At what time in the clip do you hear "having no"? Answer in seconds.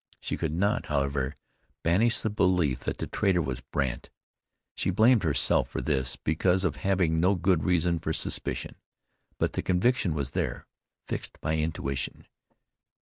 6.77-7.35